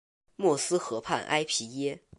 [0.35, 2.01] 默斯河畔埃皮耶。